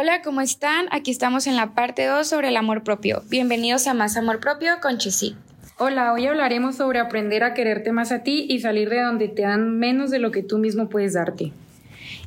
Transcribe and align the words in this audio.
Hola, 0.00 0.22
¿cómo 0.22 0.42
están? 0.42 0.86
Aquí 0.92 1.10
estamos 1.10 1.48
en 1.48 1.56
la 1.56 1.74
parte 1.74 2.06
2 2.06 2.24
sobre 2.24 2.50
el 2.50 2.56
amor 2.56 2.84
propio. 2.84 3.24
Bienvenidos 3.28 3.88
a 3.88 3.94
Más 3.94 4.16
Amor 4.16 4.38
Propio 4.38 4.74
con 4.80 4.98
Chessy. 4.98 5.34
Hola, 5.76 6.12
hoy 6.12 6.24
hablaremos 6.24 6.76
sobre 6.76 7.00
aprender 7.00 7.42
a 7.42 7.52
quererte 7.52 7.90
más 7.90 8.12
a 8.12 8.22
ti 8.22 8.46
y 8.48 8.60
salir 8.60 8.90
de 8.90 9.02
donde 9.02 9.26
te 9.26 9.42
dan 9.42 9.76
menos 9.76 10.12
de 10.12 10.20
lo 10.20 10.30
que 10.30 10.44
tú 10.44 10.58
mismo 10.58 10.88
puedes 10.88 11.14
darte. 11.14 11.50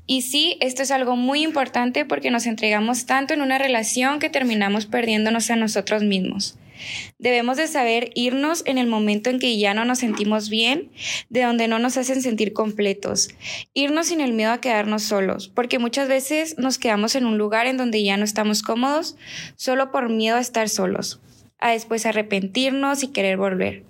Y 0.05 0.23
sí, 0.23 0.57
esto 0.59 0.83
es 0.83 0.91
algo 0.91 1.15
muy 1.15 1.43
importante 1.43 2.03
porque 2.03 2.29
nos 2.29 2.45
entregamos 2.45 3.05
tanto 3.05 3.33
en 3.33 3.41
una 3.41 3.57
relación 3.57 4.19
que 4.19 4.29
terminamos 4.29 4.85
perdiéndonos 4.85 5.49
a 5.49 5.55
nosotros 5.55 6.03
mismos. 6.03 6.57
Debemos 7.19 7.57
de 7.57 7.67
saber 7.67 8.11
irnos 8.15 8.63
en 8.65 8.77
el 8.77 8.87
momento 8.87 9.29
en 9.29 9.39
que 9.39 9.57
ya 9.57 9.73
no 9.73 9.85
nos 9.85 9.99
sentimos 9.99 10.49
bien, 10.49 10.91
de 11.29 11.43
donde 11.43 11.67
no 11.67 11.79
nos 11.79 11.97
hacen 11.97 12.21
sentir 12.21 12.53
completos. 12.53 13.29
Irnos 13.73 14.07
sin 14.07 14.21
el 14.21 14.33
miedo 14.33 14.51
a 14.51 14.61
quedarnos 14.61 15.03
solos, 15.03 15.49
porque 15.49 15.79
muchas 15.79 16.07
veces 16.07 16.57
nos 16.57 16.77
quedamos 16.77 17.15
en 17.15 17.25
un 17.25 17.37
lugar 17.37 17.67
en 17.67 17.77
donde 17.77 18.03
ya 18.03 18.17
no 18.17 18.23
estamos 18.23 18.63
cómodos, 18.63 19.15
solo 19.55 19.91
por 19.91 20.09
miedo 20.09 20.37
a 20.37 20.41
estar 20.41 20.69
solos 20.69 21.19
a 21.61 21.71
después 21.71 22.05
arrepentirnos 22.05 23.03
y 23.03 23.09
querer 23.09 23.37
volver. 23.37 23.83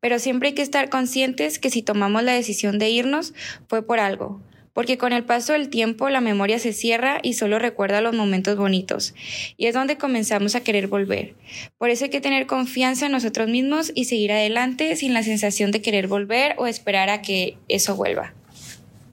Pero 0.00 0.18
siempre 0.18 0.48
hay 0.48 0.54
que 0.54 0.62
estar 0.62 0.88
conscientes 0.88 1.58
que 1.58 1.70
si 1.70 1.82
tomamos 1.82 2.22
la 2.22 2.32
decisión 2.32 2.78
de 2.78 2.88
irnos 2.88 3.34
fue 3.68 3.86
por 3.86 4.00
algo, 4.00 4.40
porque 4.72 4.98
con 4.98 5.12
el 5.12 5.24
paso 5.24 5.52
del 5.52 5.68
tiempo 5.68 6.08
la 6.10 6.20
memoria 6.20 6.58
se 6.58 6.72
cierra 6.72 7.18
y 7.22 7.34
solo 7.34 7.58
recuerda 7.58 8.00
los 8.00 8.14
momentos 8.14 8.56
bonitos, 8.56 9.14
y 9.56 9.66
es 9.66 9.74
donde 9.74 9.96
comenzamos 9.96 10.54
a 10.54 10.60
querer 10.60 10.86
volver. 10.86 11.34
Por 11.78 11.90
eso 11.90 12.04
hay 12.04 12.10
que 12.10 12.20
tener 12.20 12.46
confianza 12.46 13.06
en 13.06 13.12
nosotros 13.12 13.48
mismos 13.48 13.92
y 13.94 14.04
seguir 14.04 14.32
adelante 14.32 14.96
sin 14.96 15.14
la 15.14 15.22
sensación 15.22 15.70
de 15.70 15.82
querer 15.82 16.06
volver 16.06 16.54
o 16.58 16.66
esperar 16.66 17.10
a 17.10 17.22
que 17.22 17.56
eso 17.68 17.96
vuelva. 17.96 18.34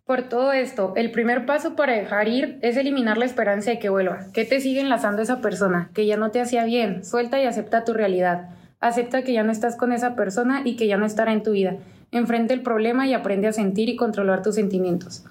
Por 0.07 0.29
todo 0.29 0.53
esto, 0.53 0.93
el 0.95 1.11
primer 1.11 1.45
paso 1.45 1.75
para 1.75 1.91
dejar 1.91 2.29
ir 2.29 2.59
es 2.61 2.77
eliminar 2.77 3.17
la 3.17 3.25
esperanza 3.25 3.71
de 3.71 3.79
que 3.79 3.89
vuelva. 3.89 4.27
¿Qué 4.33 4.45
te 4.45 4.61
sigue 4.61 4.79
enlazando 4.79 5.21
esa 5.21 5.41
persona? 5.41 5.89
Que 5.93 6.05
ya 6.05 6.15
no 6.15 6.31
te 6.31 6.39
hacía 6.39 6.63
bien. 6.63 7.03
Suelta 7.03 7.41
y 7.41 7.45
acepta 7.45 7.83
tu 7.83 7.93
realidad. 7.93 8.47
Acepta 8.79 9.23
que 9.23 9.33
ya 9.33 9.43
no 9.43 9.51
estás 9.51 9.75
con 9.75 9.91
esa 9.91 10.15
persona 10.15 10.61
y 10.63 10.77
que 10.77 10.87
ya 10.87 10.95
no 10.95 11.05
estará 11.05 11.33
en 11.33 11.43
tu 11.43 11.51
vida. 11.51 11.75
Enfrente 12.11 12.53
el 12.53 12.61
problema 12.61 13.05
y 13.05 13.13
aprende 13.13 13.47
a 13.47 13.51
sentir 13.51 13.89
y 13.89 13.97
controlar 13.97 14.43
tus 14.43 14.55
sentimientos. 14.55 15.25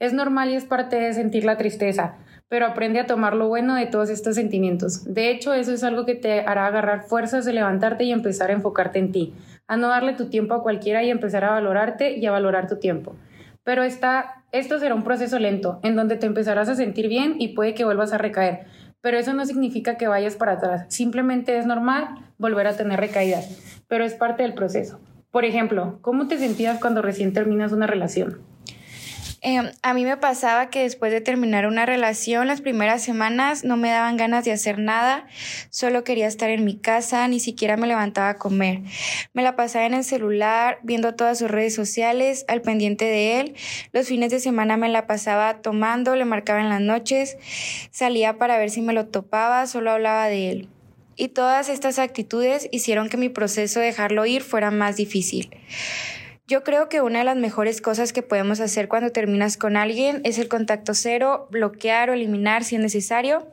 Es 0.00 0.14
normal 0.14 0.48
y 0.48 0.54
es 0.54 0.64
parte 0.64 0.96
de 0.96 1.12
sentir 1.12 1.44
la 1.44 1.58
tristeza, 1.58 2.14
pero 2.48 2.64
aprende 2.64 3.00
a 3.00 3.06
tomar 3.06 3.36
lo 3.36 3.48
bueno 3.48 3.74
de 3.74 3.84
todos 3.84 4.08
estos 4.08 4.34
sentimientos. 4.34 5.04
De 5.04 5.30
hecho, 5.30 5.52
eso 5.52 5.74
es 5.74 5.84
algo 5.84 6.06
que 6.06 6.14
te 6.14 6.40
hará 6.40 6.66
agarrar 6.66 7.02
fuerzas 7.02 7.44
de 7.44 7.52
levantarte 7.52 8.04
y 8.04 8.12
empezar 8.12 8.48
a 8.48 8.54
enfocarte 8.54 8.98
en 8.98 9.12
ti, 9.12 9.34
a 9.68 9.76
no 9.76 9.88
darle 9.88 10.14
tu 10.14 10.30
tiempo 10.30 10.54
a 10.54 10.62
cualquiera 10.62 11.02
y 11.02 11.10
empezar 11.10 11.44
a 11.44 11.50
valorarte 11.50 12.16
y 12.16 12.24
a 12.24 12.30
valorar 12.30 12.66
tu 12.66 12.78
tiempo. 12.78 13.14
Pero 13.62 13.82
esta, 13.82 14.42
esto 14.52 14.78
será 14.78 14.94
un 14.94 15.04
proceso 15.04 15.38
lento, 15.38 15.80
en 15.82 15.96
donde 15.96 16.16
te 16.16 16.24
empezarás 16.24 16.70
a 16.70 16.76
sentir 16.76 17.06
bien 17.08 17.34
y 17.38 17.48
puede 17.48 17.74
que 17.74 17.84
vuelvas 17.84 18.14
a 18.14 18.18
recaer. 18.18 18.64
Pero 19.02 19.18
eso 19.18 19.34
no 19.34 19.44
significa 19.44 19.98
que 19.98 20.08
vayas 20.08 20.34
para 20.34 20.52
atrás. 20.52 20.86
Simplemente 20.88 21.58
es 21.58 21.66
normal 21.66 22.08
volver 22.38 22.66
a 22.66 22.76
tener 22.76 23.00
recaídas, 23.00 23.82
pero 23.86 24.02
es 24.04 24.14
parte 24.14 24.44
del 24.44 24.54
proceso. 24.54 24.98
Por 25.30 25.44
ejemplo, 25.44 25.98
¿cómo 26.00 26.26
te 26.26 26.38
sentías 26.38 26.80
cuando 26.80 27.02
recién 27.02 27.34
terminas 27.34 27.72
una 27.72 27.86
relación? 27.86 28.49
Em, 29.42 29.70
a 29.82 29.94
mí 29.94 30.04
me 30.04 30.18
pasaba 30.18 30.68
que 30.68 30.82
después 30.82 31.10
de 31.10 31.22
terminar 31.22 31.66
una 31.66 31.86
relación, 31.86 32.46
las 32.46 32.60
primeras 32.60 33.02
semanas 33.02 33.64
no 33.64 33.78
me 33.78 33.88
daban 33.88 34.18
ganas 34.18 34.44
de 34.44 34.52
hacer 34.52 34.78
nada, 34.78 35.26
solo 35.70 36.04
quería 36.04 36.26
estar 36.26 36.50
en 36.50 36.62
mi 36.62 36.76
casa, 36.76 37.26
ni 37.26 37.40
siquiera 37.40 37.78
me 37.78 37.86
levantaba 37.86 38.28
a 38.28 38.36
comer. 38.36 38.80
Me 39.32 39.42
la 39.42 39.56
pasaba 39.56 39.86
en 39.86 39.94
el 39.94 40.04
celular, 40.04 40.78
viendo 40.82 41.14
todas 41.14 41.38
sus 41.38 41.50
redes 41.50 41.74
sociales, 41.74 42.44
al 42.48 42.60
pendiente 42.60 43.06
de 43.06 43.40
él. 43.40 43.54
Los 43.92 44.08
fines 44.08 44.30
de 44.30 44.40
semana 44.40 44.76
me 44.76 44.90
la 44.90 45.06
pasaba 45.06 45.62
tomando, 45.62 46.16
le 46.16 46.26
marcaba 46.26 46.60
en 46.60 46.68
las 46.68 46.82
noches, 46.82 47.38
salía 47.90 48.36
para 48.36 48.58
ver 48.58 48.68
si 48.68 48.82
me 48.82 48.92
lo 48.92 49.06
topaba, 49.06 49.66
solo 49.66 49.90
hablaba 49.90 50.26
de 50.26 50.50
él. 50.50 50.68
Y 51.16 51.28
todas 51.28 51.70
estas 51.70 51.98
actitudes 51.98 52.68
hicieron 52.72 53.08
que 53.08 53.16
mi 53.16 53.30
proceso 53.30 53.80
de 53.80 53.86
dejarlo 53.86 54.26
ir 54.26 54.42
fuera 54.42 54.70
más 54.70 54.96
difícil. 54.96 55.50
Yo 56.50 56.64
creo 56.64 56.88
que 56.88 57.00
una 57.00 57.20
de 57.20 57.24
las 57.24 57.36
mejores 57.36 57.80
cosas 57.80 58.12
que 58.12 58.22
podemos 58.22 58.58
hacer 58.58 58.88
cuando 58.88 59.12
terminas 59.12 59.56
con 59.56 59.76
alguien 59.76 60.20
es 60.24 60.36
el 60.36 60.48
contacto 60.48 60.94
cero, 60.94 61.46
bloquear 61.52 62.10
o 62.10 62.14
eliminar 62.14 62.64
si 62.64 62.74
es 62.74 62.82
necesario. 62.82 63.46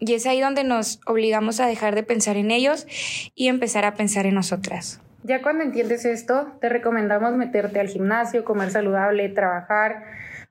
Y 0.00 0.12
es 0.12 0.26
ahí 0.26 0.38
donde 0.38 0.62
nos 0.62 1.00
obligamos 1.06 1.60
a 1.60 1.66
dejar 1.66 1.94
de 1.94 2.02
pensar 2.02 2.36
en 2.36 2.50
ellos 2.50 2.86
y 3.34 3.48
empezar 3.48 3.86
a 3.86 3.94
pensar 3.94 4.26
en 4.26 4.34
nosotras. 4.34 5.00
Ya 5.22 5.40
cuando 5.40 5.64
entiendes 5.64 6.04
esto, 6.04 6.46
te 6.60 6.68
recomendamos 6.68 7.32
meterte 7.38 7.80
al 7.80 7.88
gimnasio, 7.88 8.44
comer 8.44 8.70
saludable, 8.70 9.30
trabajar, 9.30 10.04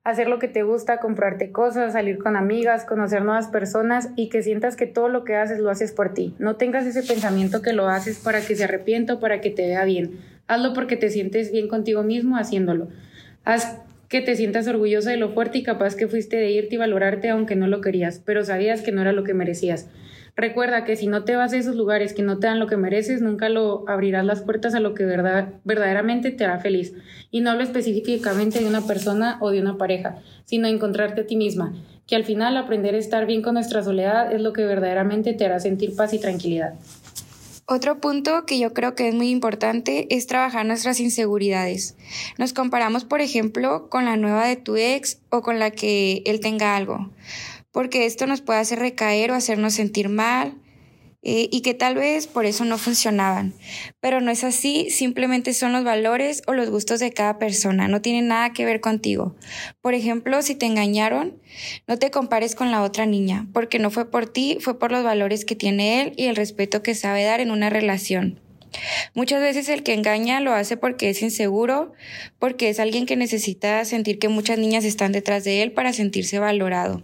hacer 0.03 0.27
lo 0.27 0.39
que 0.39 0.47
te 0.47 0.63
gusta, 0.63 0.97
comprarte 0.97 1.51
cosas, 1.51 1.93
salir 1.93 2.17
con 2.17 2.35
amigas, 2.35 2.83
conocer 2.83 3.23
nuevas 3.23 3.49
personas 3.49 4.09
y 4.15 4.29
que 4.29 4.41
sientas 4.41 4.75
que 4.75 4.87
todo 4.87 5.07
lo 5.07 5.23
que 5.23 5.35
haces 5.35 5.59
lo 5.59 5.69
haces 5.69 5.91
por 5.91 6.15
ti. 6.15 6.35
No 6.39 6.55
tengas 6.55 6.87
ese 6.87 7.03
pensamiento 7.03 7.61
que 7.61 7.73
lo 7.73 7.89
haces 7.89 8.17
para 8.17 8.41
que 8.41 8.55
se 8.55 8.63
arrepienta 8.63 9.13
o 9.13 9.19
para 9.19 9.39
que 9.39 9.51
te 9.51 9.67
vea 9.67 9.85
bien. 9.85 10.30
Hazlo 10.51 10.73
porque 10.73 10.97
te 10.97 11.09
sientes 11.09 11.49
bien 11.49 11.69
contigo 11.69 12.03
mismo 12.03 12.35
haciéndolo. 12.35 12.89
Haz 13.45 13.79
que 14.09 14.19
te 14.19 14.35
sientas 14.35 14.67
orgullosa 14.67 15.09
de 15.09 15.15
lo 15.15 15.29
fuerte 15.29 15.59
y 15.59 15.63
capaz 15.63 15.95
que 15.95 16.09
fuiste 16.09 16.35
de 16.35 16.51
irte 16.51 16.75
y 16.75 16.77
valorarte 16.77 17.29
aunque 17.29 17.55
no 17.55 17.67
lo 17.67 17.79
querías, 17.79 18.21
pero 18.25 18.43
sabías 18.43 18.81
que 18.81 18.91
no 18.91 18.99
era 18.99 19.13
lo 19.13 19.23
que 19.23 19.33
merecías. 19.33 19.87
Recuerda 20.35 20.83
que 20.83 20.97
si 20.97 21.07
no 21.07 21.23
te 21.23 21.37
vas 21.37 21.53
a 21.53 21.57
esos 21.57 21.77
lugares 21.77 22.11
que 22.11 22.21
no 22.21 22.37
te 22.37 22.47
dan 22.47 22.59
lo 22.59 22.67
que 22.67 22.75
mereces, 22.75 23.21
nunca 23.21 23.47
lo 23.47 23.87
abrirás 23.87 24.25
las 24.25 24.41
puertas 24.41 24.75
a 24.75 24.81
lo 24.81 24.93
que 24.93 25.05
verdad, 25.05 25.53
verdaderamente 25.63 26.31
te 26.31 26.43
hará 26.43 26.59
feliz. 26.59 26.95
Y 27.31 27.39
no 27.39 27.51
hablo 27.51 27.63
específicamente 27.63 28.59
de 28.59 28.67
una 28.67 28.85
persona 28.85 29.37
o 29.39 29.51
de 29.51 29.61
una 29.61 29.77
pareja, 29.77 30.17
sino 30.43 30.67
encontrarte 30.67 31.21
a 31.21 31.27
ti 31.27 31.37
misma, 31.37 31.73
que 32.07 32.17
al 32.17 32.25
final 32.25 32.57
aprender 32.57 32.95
a 32.95 32.97
estar 32.97 33.25
bien 33.25 33.41
con 33.41 33.53
nuestra 33.53 33.83
soledad 33.83 34.33
es 34.33 34.41
lo 34.41 34.51
que 34.51 34.65
verdaderamente 34.65 35.31
te 35.31 35.45
hará 35.45 35.61
sentir 35.61 35.95
paz 35.95 36.13
y 36.13 36.19
tranquilidad. 36.19 36.73
Otro 37.73 38.01
punto 38.01 38.45
que 38.45 38.59
yo 38.59 38.73
creo 38.73 38.95
que 38.95 39.07
es 39.07 39.15
muy 39.15 39.29
importante 39.29 40.05
es 40.13 40.27
trabajar 40.27 40.65
nuestras 40.65 40.99
inseguridades. 40.99 41.95
Nos 42.37 42.51
comparamos, 42.51 43.05
por 43.05 43.21
ejemplo, 43.21 43.87
con 43.87 44.03
la 44.03 44.17
nueva 44.17 44.45
de 44.45 44.57
tu 44.57 44.75
ex 44.75 45.21
o 45.29 45.41
con 45.41 45.57
la 45.57 45.71
que 45.71 46.21
él 46.25 46.41
tenga 46.41 46.75
algo, 46.75 47.11
porque 47.71 48.05
esto 48.05 48.27
nos 48.27 48.41
puede 48.41 48.59
hacer 48.59 48.79
recaer 48.79 49.31
o 49.31 49.35
hacernos 49.35 49.73
sentir 49.73 50.09
mal 50.09 50.57
eh, 51.23 51.49
y 51.51 51.61
que 51.61 51.73
tal 51.73 51.95
vez 51.95 52.27
por 52.27 52.45
eso 52.45 52.65
no 52.65 52.77
funcionaban. 52.77 53.53
Pero 53.99 54.21
no 54.21 54.31
es 54.31 54.43
así, 54.43 54.89
simplemente 54.89 55.53
son 55.53 55.71
los 55.73 55.83
valores 55.83 56.41
o 56.47 56.53
los 56.53 56.69
gustos 56.69 56.99
de 56.99 57.11
cada 57.11 57.37
persona, 57.37 57.87
no 57.87 58.01
tienen 58.01 58.27
nada 58.27 58.53
que 58.53 58.65
ver 58.65 58.81
contigo. 58.81 59.35
Por 59.81 59.93
ejemplo, 59.93 60.41
si 60.41 60.55
te 60.55 60.65
engañaron, 60.65 61.39
no 61.87 61.97
te 61.97 62.11
compares 62.11 62.55
con 62.55 62.71
la 62.71 62.81
otra 62.81 63.05
niña, 63.05 63.47
porque 63.53 63.79
no 63.79 63.91
fue 63.91 64.09
por 64.09 64.27
ti, 64.27 64.57
fue 64.59 64.79
por 64.79 64.91
los 64.91 65.03
valores 65.03 65.45
que 65.45 65.55
tiene 65.55 66.01
él 66.01 66.13
y 66.17 66.25
el 66.25 66.35
respeto 66.35 66.81
que 66.81 66.95
sabe 66.95 67.23
dar 67.23 67.39
en 67.39 67.51
una 67.51 67.69
relación. 67.69 68.39
Muchas 69.13 69.41
veces 69.41 69.69
el 69.69 69.83
que 69.83 69.93
engaña 69.93 70.39
lo 70.39 70.53
hace 70.53 70.77
porque 70.77 71.09
es 71.09 71.21
inseguro, 71.21 71.91
porque 72.39 72.69
es 72.69 72.79
alguien 72.79 73.05
que 73.05 73.17
necesita 73.17 73.83
sentir 73.85 74.17
que 74.17 74.29
muchas 74.29 74.57
niñas 74.57 74.85
están 74.85 75.11
detrás 75.11 75.43
de 75.43 75.61
él 75.61 75.71
para 75.71 75.93
sentirse 75.93 76.39
valorado. 76.39 77.03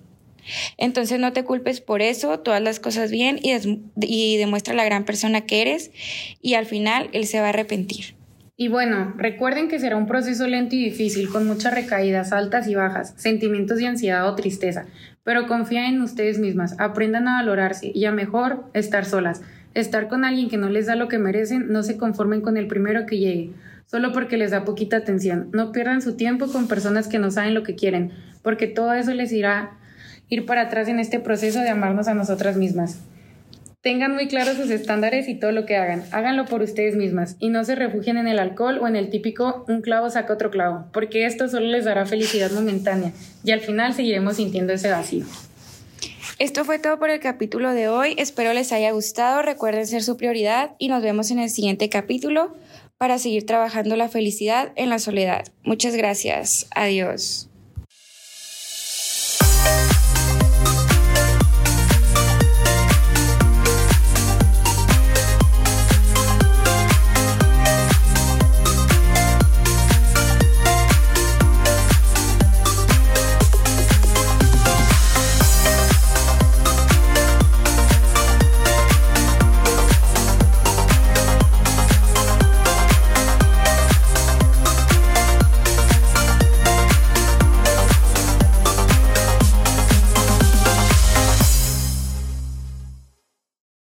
Entonces 0.77 1.19
no 1.19 1.33
te 1.33 1.43
culpes 1.43 1.81
por 1.81 2.01
eso, 2.01 2.39
todas 2.39 2.61
las 2.61 2.79
cosas 2.79 3.11
bien 3.11 3.39
y, 3.41 4.37
demuestra 4.37 4.73
la 4.73 4.85
gran 4.85 5.05
persona 5.05 5.41
que 5.41 5.61
eres 5.61 5.91
y 6.41 6.53
al 6.53 6.65
final 6.65 7.09
él 7.13 7.25
se 7.25 7.39
va 7.39 7.47
a 7.47 7.49
arrepentir. 7.49 8.15
Y 8.59 8.69
bueno, 8.69 9.13
recuerden 9.17 9.67
que 9.67 9.79
será 9.79 9.97
un 9.97 10.07
proceso 10.07 10.47
lento 10.47 10.75
y 10.75 10.83
difícil, 10.83 11.29
con 11.29 11.45
muchas 11.45 11.75
recaídas 11.75 12.33
altas 12.33 12.67
y 12.67 12.73
bajas, 12.73 13.13
sentimientos 13.15 13.77
de 13.77 13.85
ansiedad 13.85 14.27
o 14.27 14.33
tristeza, 14.33 14.87
pero 15.23 15.45
confíen 15.45 15.85
en 15.85 16.01
ustedes 16.01 16.39
mismas, 16.39 16.75
aprendan 16.79 17.27
a 17.27 17.35
valorarse 17.35 17.91
y 17.93 18.05
a 18.05 18.11
mejor 18.11 18.65
estar 18.73 19.05
solas. 19.05 19.43
Estar 19.75 20.07
con 20.07 20.25
alguien 20.25 20.49
que 20.49 20.57
no 20.57 20.69
les 20.69 20.87
da 20.87 20.95
lo 20.95 21.07
que 21.07 21.19
merecen, 21.19 21.67
no 21.67 21.83
se 21.83 21.97
conformen 21.97 22.41
con 22.41 22.57
el 22.57 22.67
primero 22.67 23.05
que 23.05 23.19
llegue, 23.19 23.51
solo 23.85 24.11
porque 24.11 24.37
les 24.37 24.49
da 24.49 24.65
poquita 24.65 24.97
atención. 24.97 25.49
No 25.53 25.71
pierdan 25.71 26.01
su 26.01 26.15
tiempo 26.15 26.47
con 26.47 26.67
personas 26.67 27.07
que 27.07 27.19
no 27.19 27.29
saben 27.29 27.53
lo 27.53 27.61
que 27.61 27.75
quieren, 27.75 28.11
porque 28.41 28.65
todo 28.65 28.93
eso 28.93 29.13
les 29.13 29.31
irá 29.31 29.76
ir 30.29 30.45
para 30.45 30.63
atrás 30.63 30.87
en 30.87 30.99
este 30.99 31.19
proceso 31.19 31.59
de 31.59 31.69
amarnos 31.69 32.07
a 32.07 32.13
nosotras 32.13 32.57
mismas. 32.57 32.99
Tengan 33.81 34.15
muy 34.15 34.27
claros 34.27 34.57
sus 34.57 34.69
estándares 34.69 35.29
y 35.29 35.35
todo 35.35 35.51
lo 35.51 35.65
que 35.65 35.77
hagan. 35.77 36.03
Háganlo 36.11 36.45
por 36.45 36.61
ustedes 36.61 36.95
mismas 36.95 37.37
y 37.39 37.49
no 37.49 37.63
se 37.63 37.75
refugien 37.75 38.17
en 38.17 38.27
el 38.27 38.39
alcohol 38.39 38.79
o 38.81 38.87
en 38.87 38.95
el 38.95 39.09
típico 39.09 39.63
un 39.67 39.81
clavo 39.81 40.09
saca 40.09 40.33
otro 40.33 40.49
clavo, 40.49 40.87
porque 40.91 41.25
esto 41.25 41.47
solo 41.47 41.67
les 41.67 41.85
dará 41.85 42.05
felicidad 42.05 42.51
momentánea 42.51 43.13
y 43.43 43.51
al 43.51 43.61
final 43.61 43.93
seguiremos 43.93 44.37
sintiendo 44.37 44.73
ese 44.73 44.89
vacío. 44.89 45.25
Esto 46.39 46.65
fue 46.65 46.79
todo 46.79 46.99
por 46.99 47.09
el 47.09 47.19
capítulo 47.19 47.71
de 47.71 47.87
hoy. 47.87 48.15
Espero 48.17 48.53
les 48.53 48.71
haya 48.71 48.91
gustado. 48.91 49.41
Recuerden 49.41 49.87
ser 49.87 50.03
su 50.03 50.17
prioridad 50.17 50.75
y 50.77 50.87
nos 50.87 51.01
vemos 51.01 51.31
en 51.31 51.39
el 51.39 51.49
siguiente 51.49 51.89
capítulo 51.89 52.53
para 52.97 53.17
seguir 53.19 53.45
trabajando 53.45 53.95
la 53.95 54.09
felicidad 54.09 54.71
en 54.75 54.89
la 54.89 54.99
soledad. 54.99 55.45
Muchas 55.63 55.95
gracias. 55.95 56.67
Adiós. 56.75 57.49